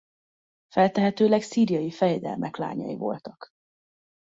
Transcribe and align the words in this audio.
Feltehetőleg 0.73 1.41
szíriai 1.41 1.91
fejedelmek 1.91 2.55
lányai 2.57 2.95
voltak. 2.95 3.49